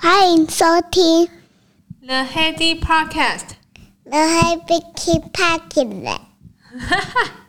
[0.00, 1.28] 欢迎收听
[2.00, 4.80] The Heady Podcast。The Heady
[5.32, 6.18] Podcast。
[6.78, 7.39] 哈哈。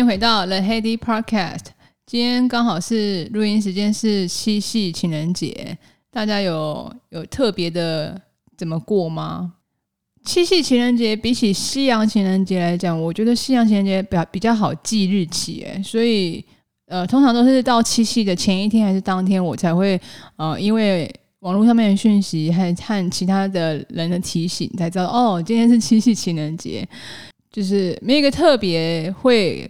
[0.00, 1.66] 迎回到 The Heady Podcast。
[2.06, 5.76] 今天刚好是录音时间，是七夕情人节，
[6.10, 8.18] 大家有有特别的
[8.56, 9.52] 怎么过吗？
[10.24, 16.42] 七夕情人节比起西洋情人节来讲，我觉得西洋情人节比较比较好记日期，诶，所以
[16.86, 20.00] 呃，通常都是到七夕的前一天还是当天，我才会
[20.36, 26.88] 呃，因为网络上面的讯息还和其他的人的提醒，才知道哦，今天是七夕情人节。
[27.52, 29.68] 就是没有一个特别会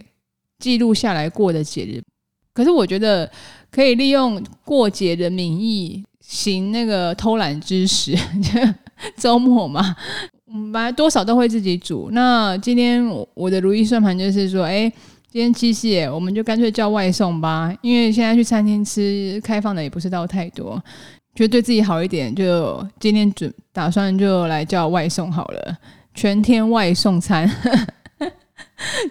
[0.61, 2.01] 记录下来过的节日，
[2.53, 3.29] 可是我觉得
[3.71, 8.15] 可以利用过节的名义行那个偷懒之实。
[9.17, 9.95] 周末嘛，
[10.45, 12.09] 本来多少都会自己煮。
[12.11, 14.87] 那今天我的如意算盘就是说，哎，
[15.27, 20.79] 今天七夕，我们就干脆叫外送吧，因为现在去餐厅吃开放的也不是到太多，
[21.33, 25.77] 觉得对自己好一点，就今天准打算就来叫外送好了。
[26.13, 27.49] 全天外送餐，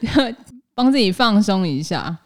[0.81, 2.17] 帮自己放松一下。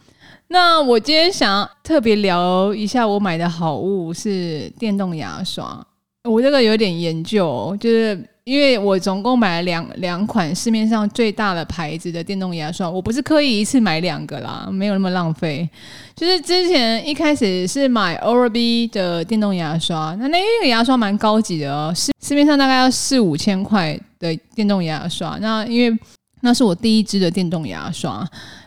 [0.46, 5.84] 那我今天想特别聊一下，我买的好物是电动牙刷。
[6.30, 12.88] 我这个有点研究，就是因为我总共买了两两款市面上最大的牌子的电动牙刷。
[12.88, 15.68] 我不是刻意一次买两个啦，没有那么浪费。
[16.14, 23.98] 就是之前一开始是买 Oral-B 的电动牙刷，那那个牙刷蛮高级的哦，市市面上大概要四五千块。
[24.20, 25.98] 的电动牙刷，那因为
[26.44, 28.22] 那是我第一支的电动牙刷，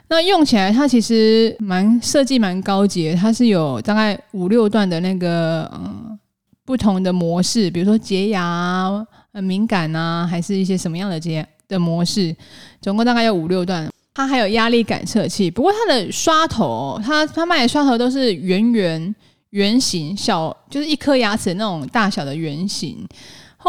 [0.07, 6.17] 那用起来它其实蛮设计蛮高级的，它是有大概五六段的那个嗯
[6.65, 8.89] 不同的模式，比如说洁牙、
[9.31, 12.35] 很敏感啊，还是一些什么样的洁的模式，
[12.81, 13.87] 总共大概有五六段。
[14.15, 19.15] 它还有压力感测器，不过它的刷头，它它卖的刷头都是圆圆
[19.51, 23.07] 圆形小，就是一颗牙齿那种大小的圆形。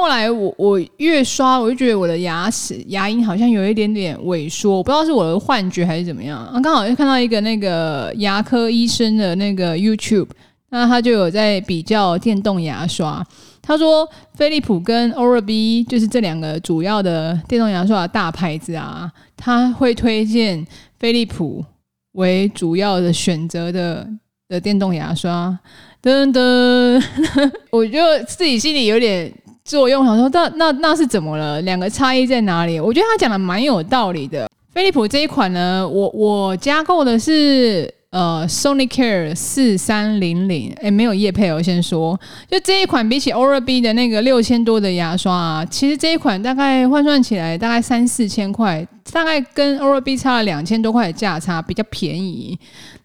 [0.01, 6.39] 后来我我越刷，我就觉得我的牙齿牙龈好像有一点点萎缩，我不知道是我的幻觉还是怎么样。
[6.39, 10.29] 啊，刚好又看到一个那个牙科医生的那个 YouTube，
[10.71, 13.27] 那他就有在比较电动牙刷。
[13.61, 20.65] 他说飞利浦跟 Oral-B 就是这两个主要的电动牙刷的大牌子啊，他会推荐
[21.01, 21.65] 飞利浦
[22.13, 24.09] 为主要的选择的
[24.49, 25.59] 的电动牙刷。
[26.01, 27.05] 噔噔，
[27.73, 27.99] 我就
[28.29, 29.35] 自己心里有点。
[29.69, 31.61] 作用，想说那那那是怎么了？
[31.61, 32.81] 两个差异在哪里？
[32.81, 34.49] 我觉得他讲的蛮有道理的。
[34.73, 42.19] 飞利浦这一款呢，我我加购的是呃 Sonicare 四三零零，哎，没有叶配，我先说，
[42.51, 52.59] 就这一款比起 Oral-B 的那个六千多的牙刷啊，其实这一款大概换算起来大概三四千块，大概跟 Oral-B 差了两千多块的价差，比较便宜。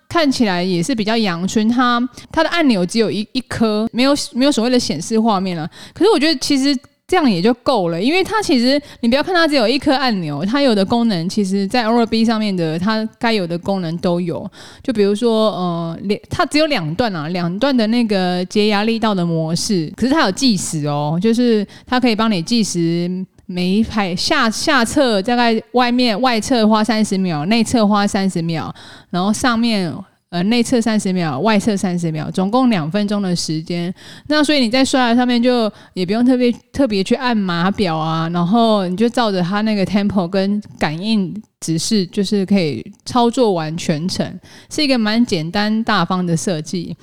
[0.08, 2.00] 看起来也是比较阳春，它
[2.32, 5.68] 它的按钮只有一一颗，没有没有所谓的显示画面了。
[5.92, 6.78] 可是我觉得其实
[7.08, 14.50] 这样也就够了，因为它其实你不要看它只有一颗按钮，它有的功能其实在 Oral-B 上面的它该有的功能都有。
[14.82, 16.00] 就比如说，呃，
[16.30, 23.26] 它只有两段啊，两段的那个洁牙力道的模式，可是它有计时哦，就是它可以帮你计时。
[23.46, 28.74] 每一排下下侧大概外面外侧花三十秒，内侧花三十秒，
[29.10, 29.94] 然后上面
[30.34, 33.94] 呃内测三十秒，外测三十秒，总共两分钟的时间。
[34.28, 44.40] 那所以你在刷牙上面就也不用特别特别去按码表啊，然后你就照着它那个 tempo 跟感应指示，就是可以操作完全程，
[44.72, 46.98] 是一个蛮简单大方的设计。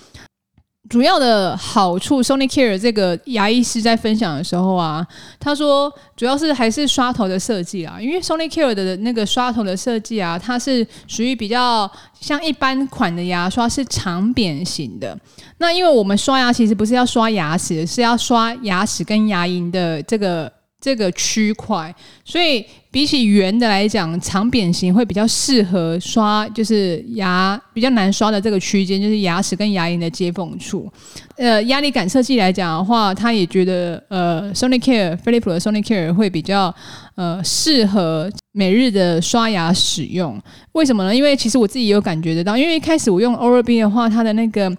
[0.90, 5.06] 主要的好处，sony care 这个牙医师在分享的时候啊，
[5.38, 11.88] 他说主要是还是刷头的设计啊，因为 sony care 的那个刷头的设计啊，它是属于比较
[12.20, 15.16] 像一般款的牙刷是长扁型的。
[15.58, 20.52] 那因为我们刷牙其实不是要刷牙齿，是要刷牙齿跟牙龈的这个。
[20.81, 21.94] 这个区块，
[22.25, 30.91] 所以比起圆的来讲，长扁形会比较适合刷，就是牙比较难刷的这个区间，就是牙齿跟牙龈的接缝处。
[31.37, 36.75] 呃，压力感测器来讲的话，他也觉得呃，Sonicare 飞利浦的 Sonicare 会比较
[37.15, 40.41] 呃适合每日的刷牙使用。
[40.73, 41.15] 为什么呢？
[41.15, 44.75] 因为其实我自己有感觉得到，因为一开始我用 Oral-B 的话，它的那个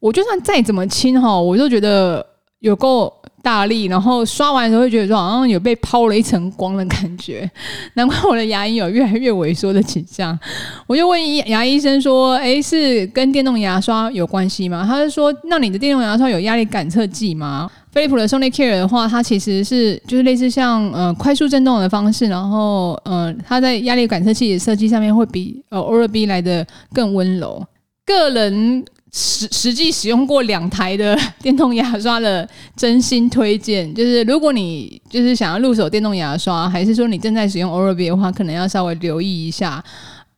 [0.00, 2.26] 我就算再怎么轻哈，我就觉得
[2.60, 3.21] 有够。
[3.42, 7.50] 大力，然后刷完的时候会觉得说好像有被抛了一层光的感觉，
[7.94, 10.38] 难怪我的牙龈有越来越萎缩的倾向。
[10.86, 27.66] 我就问牙医生说：“诶，是跟电动牙刷有关系吗？”他就说：“那你的电动牙刷有压力感测器吗？”飞利浦的 Sonicare 的话，它其实是就是类似像呃快速震动的方式，然后呃它在压力感测器的设计上面会比呃 Oral-B 来的更温柔。
[28.06, 28.84] 个人。
[29.12, 39.84] 实实际使用过两台的电动牙刷的真心推荐，就是如果你就是想要入手电动牙刷，还是说你正在使用 Oral-B 的话，可能要稍微留意一下。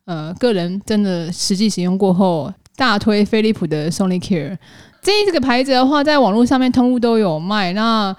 [0.06, 4.59] 呃，个人真的实际使用过后，大推飞利浦的 Sonicare。
[5.00, 7.73] 这这个牌子的话，在网络上面通路都有卖。
[7.73, 8.15] 那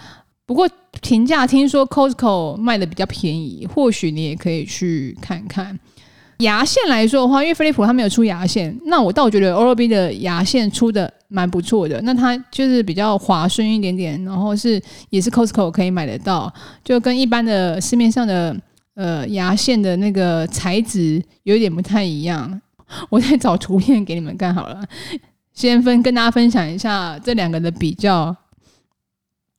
[0.45, 0.67] 不过
[1.01, 5.77] 评价听说 Costco 卖的比较便宜，或许你也可以去看看。
[6.39, 12.01] 牙线来说的话，因为飞利浦它没有出牙线，那我倒觉得 Oral-B 的牙线出的蛮不错的。
[12.01, 16.53] 那它就是比较滑顺一点点，然后是也是 Costco 可以买得到，
[16.83, 18.55] 就跟一般的市面上的
[18.95, 22.61] 呃牙线的那个材质有一点不太一样。
[23.09, 24.83] 我再找图片给你们看好了，
[25.53, 28.35] 先分跟大家分享一下这两个的比较。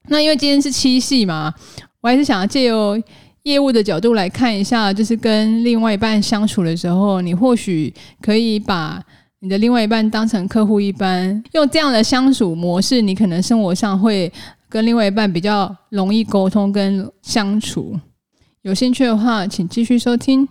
[0.09, 1.55] 那因为今天是七夕嘛，
[2.01, 3.03] 我还是想要借由。
[3.47, 9.01] 业务的角度来看一下，就是跟另外一半相处的时候，你或许可以把
[9.39, 14.33] 你的另外一半当成客户一般，用这样的相处模式，你可能生活上会
[14.69, 17.97] 跟另外一半比较容易沟通跟相处。
[18.63, 20.49] 有兴趣的话，请继续收听。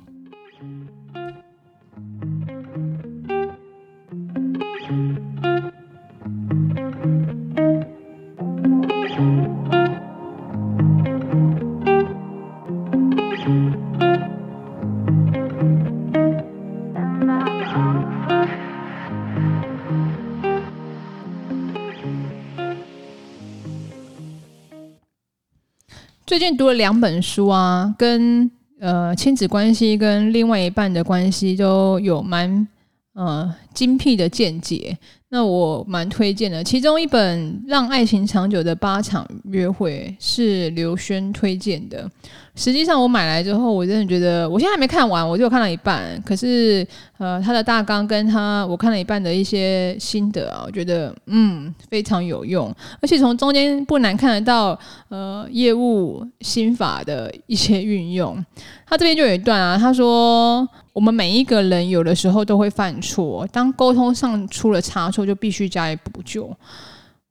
[26.36, 28.52] 最近读了两本书啊，跟
[28.82, 32.68] 呃亲子关系跟另外一半的关系都有蛮
[33.14, 34.98] 呃精辟的见解。
[35.30, 42.10] 那我蛮推荐的，其中一本《让爱情长久的八场约会》是刘轩推荐的。
[42.56, 46.22] 实际上我买来之后，我真的觉得，我现在还没看完，我就看了一半。
[46.26, 46.88] 可是，
[47.18, 54.80] 呃，他的大纲跟他我看了一半的一些心得啊，我觉得嗯非常有用，而且从中间不难看得到
[55.10, 58.38] 呃业务心法的一些运用。
[58.86, 66.50] 他这边就有一段啊，他说我们每一个人有的时候都会犯错，当沟通上出了差错，就必须加以补救。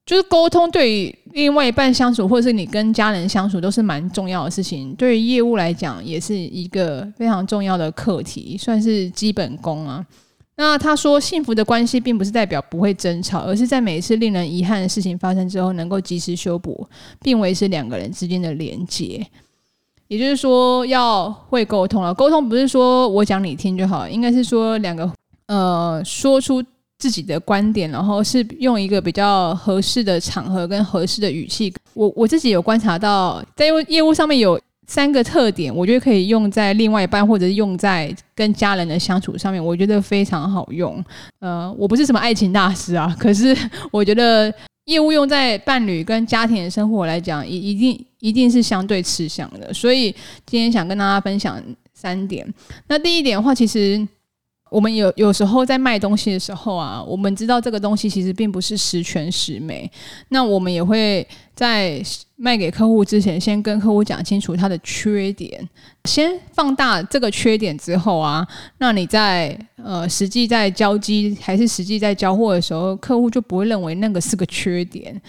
[0.06, 4.94] 就是沟通对于另外一半相处，或者是你跟家人相处，都是蛮重要的事情。
[4.96, 10.04] 对于业务来讲，也是一个非常重要的课题，算是基本功啊。
[10.56, 16.86] 那他说，幸福的关系并不是代表不会争吵，而是在每一次令人遗憾的事情发生之后，能够及时修补，
[17.22, 19.26] 并维持两个人之间的连接。
[20.06, 22.12] 也就是说，要会沟通了。
[22.12, 25.10] 沟通不是说我讲你听就好，应该是说两个
[25.54, 26.62] 呃说出。
[26.96, 31.70] 自己的观点，然后是用一个比较合适的场合跟合适的语气。
[31.92, 41.04] 我我自己有观察到，在业务上面有三个特点，我觉得可以用在另外一半或者是用在跟家人的相处上面，我觉得非常好用。
[41.40, 43.54] 呃，我不是什么爱情大师啊， 可是
[43.90, 44.54] 我觉得
[44.84, 49.74] 业务用在伴侣跟家庭的生活来讲，一一定一定是相对吃香的。
[49.74, 50.14] 所以
[50.46, 51.60] 今天想跟大家分享
[51.92, 52.46] 三点。
[52.86, 54.06] 那第一点的话，其实。
[54.74, 59.88] 我们有有时候在卖东西的时候啊，我们知道这个东西其实并不是十全十美，
[60.30, 62.02] 那我们也会在
[62.34, 65.68] 卖给客户之前，先跟客户讲清楚它的缺点，
[66.06, 68.44] 先放大这个缺点之后啊，
[68.78, 75.22] 那你在呃实际在交机还是实际在交货的时候，客户就不会认为那个是个缺点。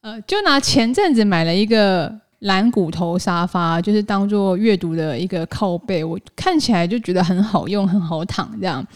[0.00, 2.20] 呃，就拿前阵子买了一个。
[2.40, 8.86] 蓝骨头沙发就是当做阅读的一个靠背，我看起来就觉得很好用，很好躺这样。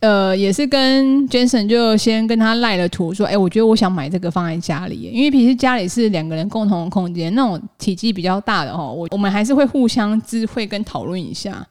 [0.00, 11.66] 呃，也是跟 Jason 就先跟他赖了图，说，哎，我觉得我想买这个放在家里，因为平时家里是两个人共同的空间，那种体积比较大的哦，我我们还是会互相知会跟讨论一下。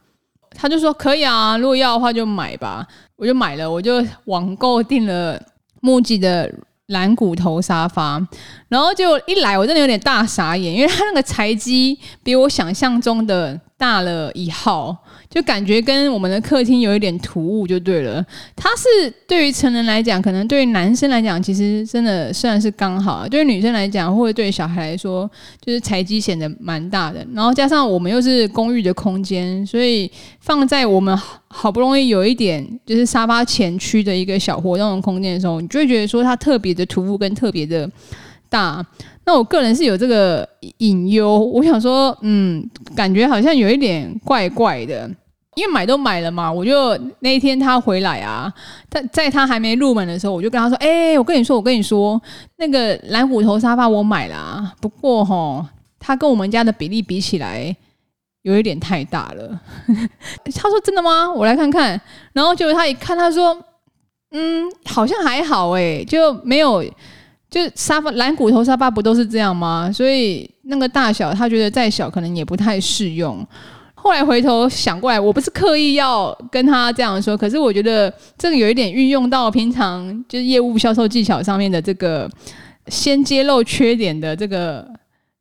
[0.50, 5.40] 他就说可以啊，如果要的话就买吧，我就买了，我就网购订了
[5.80, 6.52] 木吉的。
[6.88, 8.20] 蓝骨头沙发，
[8.68, 14.96] 然后就一来，我真的有点大傻眼，因为它那个材机比我想象中的大了一号。
[15.28, 18.24] 就感觉跟我们的客厅有一点突兀，就对了。
[18.54, 25.30] 它是对于成人来讲，可能对于男生来讲，其实真的算是刚好；对于女生来讲，或者对小孩来说，
[25.60, 27.26] 就是材积显得蛮大的。
[27.34, 31.16] 然后加上我们又是公寓的空间，所以放在我们
[31.48, 37.90] 好不容易有一点就是沙发前区的一个小活动的空间的时候，你就会觉得说它特别的突兀跟特别的
[38.48, 38.84] 大。
[39.24, 40.48] 那我个人是有这个
[40.78, 45.10] 隐忧，我想说，嗯，感觉好像有一点怪怪的。
[45.56, 48.52] 因为买都买了嘛，我就那一天他回来啊，
[48.90, 52.20] 他在他还没入门的时候，我就跟他说：“哎、我跟你说，我跟你说，
[52.58, 55.64] 那个蓝骨头沙发我买了啊，不过吼，
[55.98, 57.74] 他跟我们家的比例比起来，
[58.42, 59.58] 有一点太大了。
[60.54, 61.32] ”他说：“真的吗？
[61.32, 61.98] 我来看看。”
[62.34, 63.58] 然后结果他一看，他说
[64.32, 66.84] ：“嗯，好像还好哎，就没有，
[67.56, 69.90] 就沙发蓝骨头沙发不都是这样吗？
[69.90, 73.44] 所以那个大小，他觉得再小可能也不太适用。”
[73.98, 82.30] 后来回头想过来，我不是刻意要跟他这样说，可是我觉得这个有一点运用到平常就是业务销售技巧上面的这个
[82.88, 84.86] 先揭露缺点的这个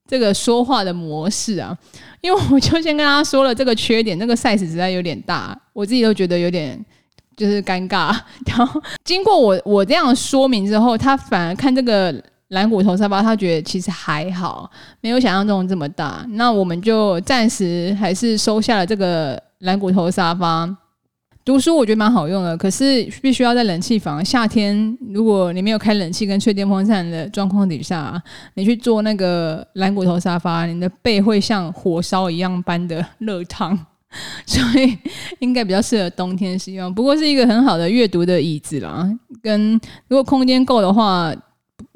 [0.08, 1.78] 这个说话的模式啊，
[2.22, 6.84] 因为我就先跟他说了这个缺点，那个 size 实在有点大，我自己都觉得有点
[7.36, 8.15] 就是尴尬。
[8.46, 12.13] 然后经过我我这样说明之后，他反而看这个。
[12.50, 14.70] 蓝骨头沙发，他觉得其实还好，
[15.01, 16.24] 没有想象中这么大。
[16.30, 20.70] 那我们就暂时还是收下了这个蓝骨头沙发。
[21.44, 24.24] 读书我觉得蛮好用的，可是必须要在冷气房。
[24.24, 28.22] 夏天如果你没有开冷气跟吹电风扇的状况底下，
[28.54, 33.77] 你去坐那个蓝骨头沙发，你的背会像火烧一样般的 热烫，
[34.46, 34.98] 所以
[35.40, 36.94] 应该比较适合冬天使用。
[36.94, 39.10] 不过是一个很好的阅读的椅子啦，
[39.42, 39.74] 跟
[40.08, 41.34] 如果空间够的话。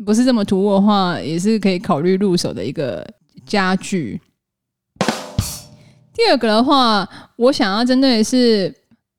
[0.06, 3.06] 不是这么突兀的话，也是可以考虑入手的一个
[3.46, 4.20] 家具。
[6.14, 7.08] 第二个的话，
[7.38, 8.74] 我想要针对的是，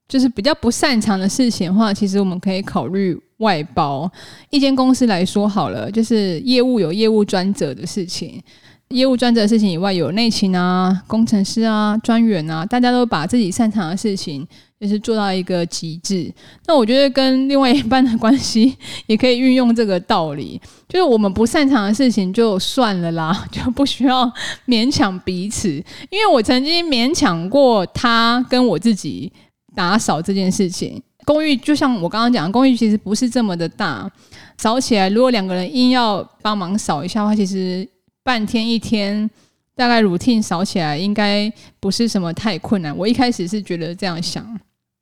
[0.07, 4.11] 就是比较不擅长的事情的话，其实我们可以考虑外包。
[4.51, 8.43] 一间公司来说好了，就是业务有业务专责的事情。
[8.91, 14.45] 业务专责的事情以外，有内勤啊、工程师啊、专员啊，大家都把自己擅长的事情，
[14.81, 16.29] 就是做到一个极致。
[16.67, 24.29] 那我觉得跟另外一半的关系也可以运用这个道理，就是我们不擅长的事情就算了啦， 就不需要
[24.67, 25.69] 勉强彼此。
[26.11, 29.33] 因为我曾经勉强过他跟我自己
[29.73, 31.01] 打扫这件事情。
[31.25, 34.11] 公寓就像我刚刚讲，公寓其实不是这么的大，
[34.59, 37.89] 扫起来如果两个人硬要帮忙扫一下的话，其实。
[38.31, 39.29] 半天一天，
[39.75, 42.97] 大概 routine 扫起来应该不是什么太困难。
[42.97, 44.57] 我一开始是觉得这样想，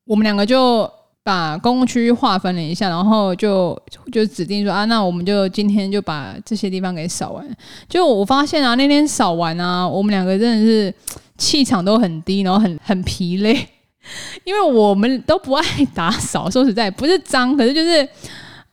[0.06, 0.90] 我们两个就
[1.22, 3.78] 把公共区域划分了一下，然后就
[4.10, 7.46] 就指定说啊，那我们就今天就把这些地方给扫完。
[7.86, 10.94] 就我发现啊，那天扫完啊，我们两个真的是
[11.36, 13.68] 气场都很低，然后很很疲累，
[14.44, 15.62] 因为我们都不爱
[15.94, 16.48] 打扫。
[16.48, 18.08] 说实在，不是脏，可是就是。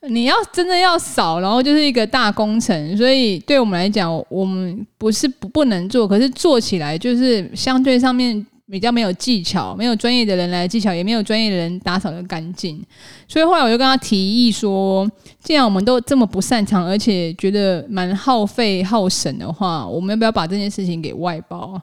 [0.10, 12.82] 你要真的要扫，然后就是一个大工程，所以对我们来讲，我们不是不不能做，可是做起来就是相对上面比较没有技巧，没有专业的人来技巧，也没有专业的人打扫的干净。
[13.28, 15.10] 所以后来我就跟他提议说，
[15.44, 21.82] 既然我们都这么不擅长，而且觉得蛮耗费耗神的话，我们要不要把这件事情给外包？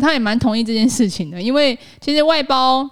[0.00, 2.88] 他也蛮同意这件事情的，因为其实外包。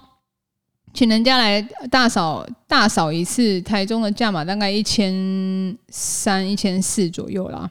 [0.95, 1.61] 请人家来
[1.91, 7.69] 大扫大扫一次，台中的价码大概一千三、一千四左右啦。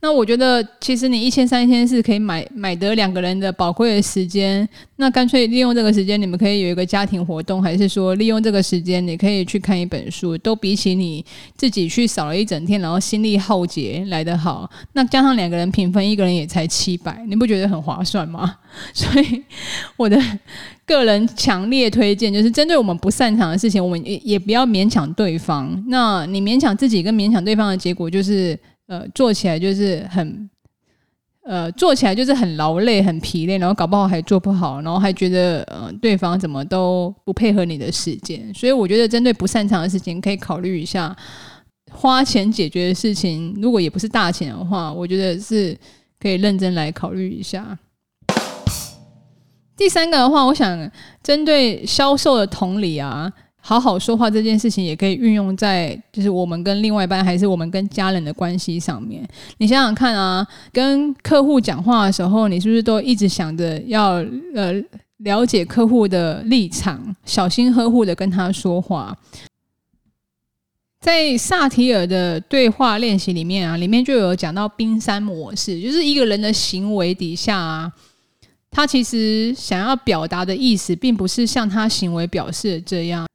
[0.00, 4.66] 那我觉得，其实你一千三、一千四可以买买得两个人的宝贵的时间。
[4.94, 11.24] 那干脆利用这个时间，你们可以有一个家庭活动，还是说利用这个时间，你可以去看一本书，都比起你
[11.56, 14.70] 自己去扫了一整天，然后心力耗竭来得好。
[14.92, 18.54] 那加上两个人平分，一个人也才七百，你不觉得很划算吗？
[18.94, 19.42] 所以
[19.96, 20.16] 我的
[20.86, 25.84] 个人强烈推荐，就是针对我们不擅长的事情，我们也也不要勉强对方。
[25.88, 28.56] 那你勉强自己跟勉强对方的结果就是。
[28.88, 30.48] 呃，做起来就是很，
[31.44, 38.52] 呃，做起来就是很劳累、很疲累，然后搞不好还做不好，然后还觉得呃对方怎么都不配合你的时间。
[38.54, 41.14] 所以我觉得，针对不擅长的事情，可以考虑一下
[41.90, 43.54] 花钱解决的事情。
[43.60, 45.76] 如果也不是大钱的话，我觉得是
[46.18, 47.78] 可以认真来考虑一下。
[49.76, 50.90] 第三个的话，我想
[51.22, 53.30] 针对销售的同理啊。
[53.68, 59.22] 好好说话这件事情也可以运用在，就是我们跟另外一半，还是我们跟家人的关系上面。
[59.58, 64.72] 你想想看啊，跟客户讲话的时候，你是不是都一直想着要呃
[65.18, 69.14] 了解客户的立场，小心呵护的跟他说话？
[70.98, 77.92] 在萨提尔的对话练习里面啊，里面就有讲到冰山模式，就是一个人的行为底下啊，
[78.70, 83.27] 他其实想要表达的意思，并不是像他行为表示的这样。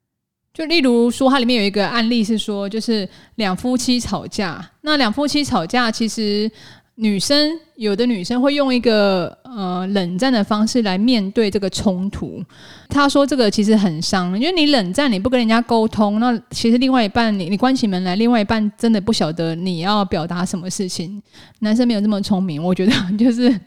[0.53, 4.63] 就例如说，它里面有一个案例是说，就是两夫妻吵架。
[4.81, 6.49] 那两夫妻吵架，其实
[6.93, 12.39] 女生有的女生会用一个呃冷战的方式来面对这个冲突。
[12.87, 21.19] 她说这个其实很伤，因为你冷战，你不跟人家沟通，那其实另外一半你你关起门来，另外一半真的不晓得你要表达什么事情。
[21.61, 23.59] 男生没有这么聪明，我觉得就是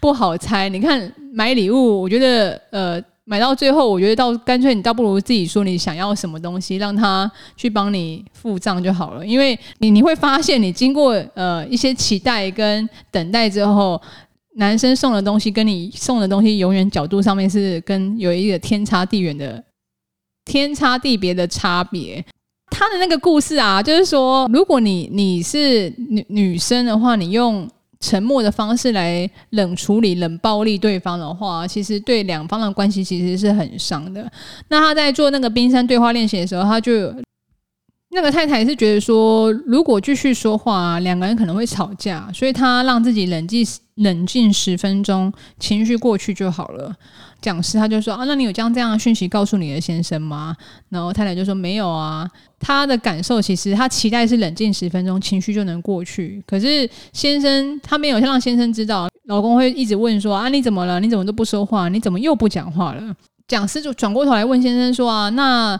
[0.00, 0.70] 不好猜。
[0.70, 3.11] 你看买礼物，我觉得呃。
[3.24, 9.24] 买到最后，我觉得倒干脆你倒不如自己说你想要什么东西，让他去帮你付账就好了。
[9.24, 14.00] 因为你你会发现，你经过呃一些期待跟等待之后，
[14.56, 19.62] 男生送的东西跟你送的东西，永远角度上面是跟有一个天差地远的
[20.44, 22.24] 天差地别的差别。
[22.70, 27.70] 他的那个故事啊，就是说，如果你你是女女生的话，你用。
[28.02, 34.30] 沉默的方式来冷处理、冷暴力对方的话，其实对两方的关系其实是很伤的。
[34.68, 37.14] 那他在做那个冰山对话练习的时候，他就
[38.14, 46.94] 那个太太是觉得说，如果继续说话，两个人可能会吵架，所以他让自己冷静冷静十分钟，情绪过去就好了。
[47.40, 50.54] 讲师他就说啊，那你有将这样的讯息告诉你的先生吗？
[50.90, 52.28] 然后太太就说没有啊。
[52.60, 56.40] 他的感受其实他期待是冷静十分钟，情绪就能过去。
[56.46, 61.00] 可是先生他没有让先生知道，老公会一直问说啊，你怎么了？
[61.00, 61.88] 你怎么都不说话？
[61.88, 63.16] 你怎么又不讲话了？
[63.48, 65.78] 讲师就转过头来问先生说啊，那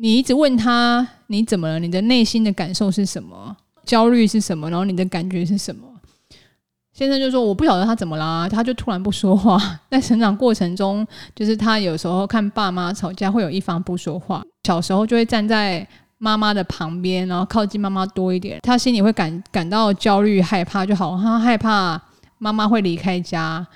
[0.00, 1.78] 你一直问他你怎么了？
[1.80, 3.56] 你的内心的感受是什么？
[3.84, 4.70] 焦虑是什么？
[4.70, 5.86] 然后你的感觉是什么？
[6.92, 9.60] 先生就说：“我不晓得他怎么啦，他就突然不说话。
[9.90, 14.42] 在成长过程中，就是他有时候看爸妈吵架，会有一方不说话。
[14.64, 15.86] 小时候就会站在
[16.18, 18.60] 妈妈的旁边，然后靠近妈妈多一点。
[18.62, 22.00] 他心里会感感到焦虑、害怕，就好，他害怕
[22.38, 23.66] 妈妈会离开家。”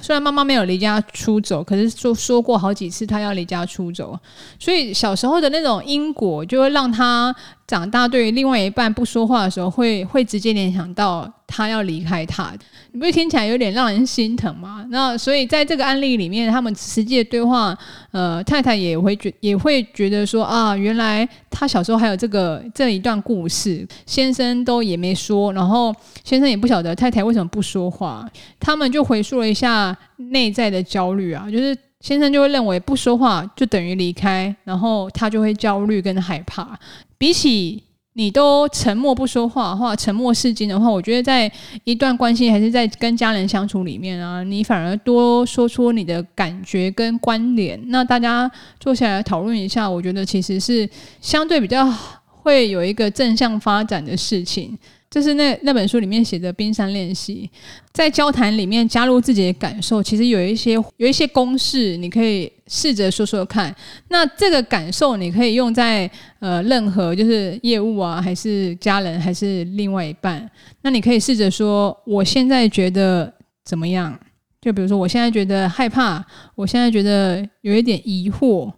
[0.00, 4.18] 虽然妈妈没有离家出走，可是说说过好几次她要离家出走，
[4.58, 7.34] 所以小时候的那种因果就会让她
[7.66, 12.50] 长大，对于另外一半不说话的时候，会会直接联想到他要离开他。
[12.92, 14.84] 你不会听起来有点让人心疼吗？
[14.88, 17.76] 那所以在这个案例里面，他们实际的对话，
[18.10, 25.94] 呃，太太也会觉也会觉得说啊，原来他小时候还有这个这一段故事，先生都也没说，然后
[26.24, 28.26] 先生也不晓得太太为什么不说话，
[28.58, 36.78] 他们就回溯了一下内在的焦虑啊，就是先生就会认为不说话就等于离开，然后他就会焦虑跟害怕，
[37.16, 37.82] 比起。
[38.14, 41.50] 你都沉默不说话，的话沉默是金的话，我觉得在
[41.84, 50.88] 一段关系还是在跟家人相处里面啊，你反而多说出你的感觉跟关联，那大家坐下来讨论一下，我觉得其实是
[51.20, 51.90] 相对比较
[52.26, 54.78] 会有一个正向发展的事情。
[55.12, 57.50] 就是那那本书里面写的冰山练习，
[57.92, 63.76] 在交谈里面加入自己的感受，其实有一些有一些公式，你可以试着说说看。
[64.08, 70.50] 那这个感受你可以用在呃任何就是业务啊，还是家人，还是另外一半。
[70.80, 73.30] 那你可以试着说，我现在觉得
[73.66, 74.18] 怎么样？
[74.62, 78.72] 就比如说，我现在觉得害怕，我现在觉得有一点疑惑，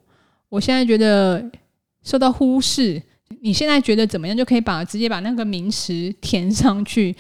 [0.49, 1.49] 我现在觉得
[2.03, 3.01] 受到忽视。
[3.41, 4.37] 你现在觉得怎么样？
[4.37, 7.15] 就可以把直接把那个名词填上去，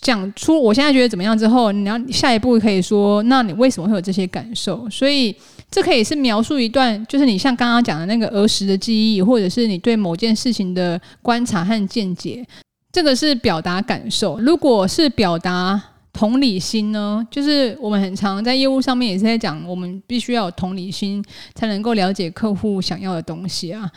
[0.00, 4.88] 讲出我现在觉得怎么样之后，你要下一步可以说，那你为什么会有这些感受？
[4.90, 5.34] 所以
[5.70, 12.46] 这可以是描述一段，就是你像刚刚讲的那个儿时的记忆，或者是你对某件事情的观察和见解。
[12.92, 14.38] 这个是表达感受。
[14.40, 15.80] 如果是表达
[16.12, 17.24] 同理心呢？
[17.30, 23.88] 就是我们很常在业务上面也是在讲，我们必须要有同理心，才能够了解客户想要的东西啊。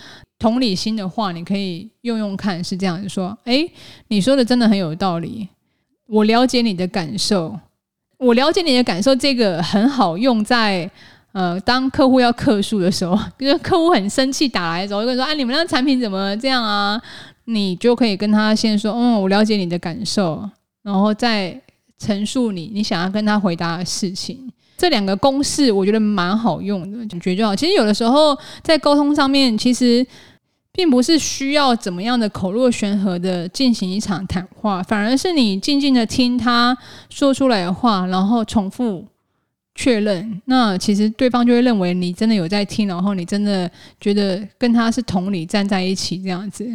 [0.43, 3.71] 同理心的话，你可以用用看，是这样子说：诶，
[4.09, 5.47] 你说的真的很有道理。
[6.05, 7.57] 我了解你的感受，
[8.17, 10.91] 我了解你的感受，这个很好用在
[11.31, 17.01] 呃，当客户要客诉的时候，比如客户很生气打来的时候，就跟说：啊，你们那产品怎么这样啊？
[17.45, 20.43] 你就可以跟他先说：嗯，我了解你的感受，
[20.81, 21.57] 然后再
[21.97, 24.51] 陈述你你想要跟他回答的事情。
[24.75, 27.55] 这两个公式我觉得蛮好用的，感觉就好。
[27.55, 30.05] 其实有的时候在沟通上面，其实。
[30.73, 36.75] 并不是需要怎么样的口若悬河的进行一场谈话，反而是你静静的听他
[37.09, 39.05] 说出来的话，然后重复
[39.75, 40.41] 确认。
[40.45, 43.69] 那其实对方就会认为你真的有在听，然后你真的
[44.01, 46.67] 觉得跟他是同理站在一起这样子。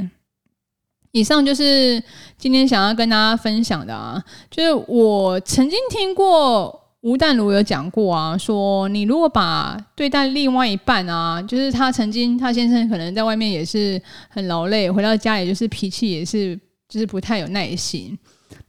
[1.11, 2.00] 以上就是
[2.37, 6.88] 今天想要跟大家分享的啊，就是我曾经听过。
[7.02, 16.58] 吴淡如有讲过啊，说你如果把对待另外一半啊，就是他曾经他先生可能在外面也是很劳累，回到家里就是脾气也是
[16.88, 18.18] 就是不太有耐心，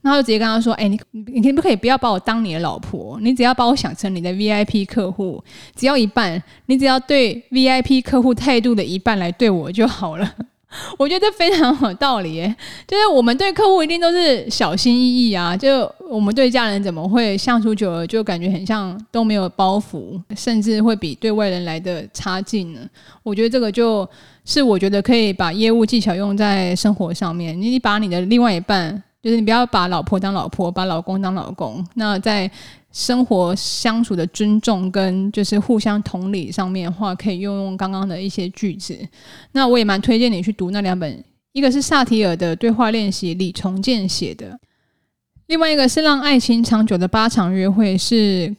[0.02, 3.18] 那他就直接跟他说：“哎，你你可不可以不要把我当你的老婆？
[3.20, 5.42] 你只要把我想成你的 VIP 客户，
[5.74, 10.34] 只要一半，你只要对 VIP 客户态度的一半来对我就好了。”
[10.98, 12.56] 我觉得这非常有道理耶，
[12.86, 22.80] 就是我们对客户一定都是小心翼翼啊，就我们对家人怎么会相处久了就感觉很像都没有包袱，甚至会比对外人来的差劲呢？
[23.22, 24.08] 我觉得这个就
[24.44, 32.50] 是我觉得可以把业务技巧用在生活上面，你把你的另外一半，就是你不要把老婆当老婆，把老公当老公，那在。
[32.92, 38.98] 生活相处的尊重跟就是互相同理上面的话，可以用用刚刚的一些句子。
[39.52, 44.48] 那我也蛮推荐你去读那两本，一个是萨提尔的对话练习，李重建写的；
[45.46, 48.52] 另外一个是让爱情长久的八场约会，是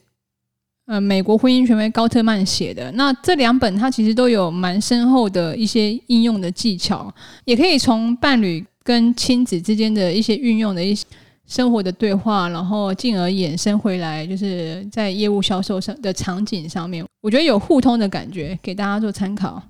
[0.85, 2.89] 呃美国婚姻权威高特曼写的。
[2.93, 11.05] 那这两本它其实都有蛮深厚的一些应用的技巧，也可以从伴侣跟亲子之间的一些运用的一些。
[11.47, 19.61] 生活的对话，然后进而衍生回来，就是在业务销售上的场景上面，我觉得有互通的感觉，给大家做参考。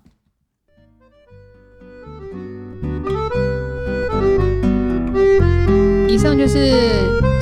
[6.07, 6.69] 以上就是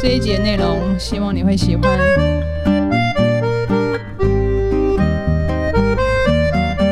[0.02, 2.00] 这一节内容，希望你会喜欢。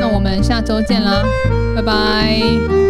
[0.01, 1.23] 那我们下周见啦，
[1.73, 2.86] 拜拜。